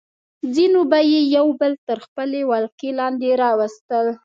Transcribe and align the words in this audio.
ځینو 0.55 0.81
به 0.91 0.99
یې 1.11 1.21
یو 1.35 1.47
بل 1.59 1.73
تر 1.87 1.97
خپلې 2.05 2.41
ولکې 2.51 2.89
لاندې 2.99 3.29
راوستل. 3.43 4.05